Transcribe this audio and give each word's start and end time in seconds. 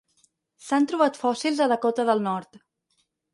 S'han 0.67 0.87
trobat 0.91 1.19
fòssils 1.25 1.61
a 1.67 1.67
Dakota 1.73 2.07
del 2.09 2.25
Nord. 2.29 2.61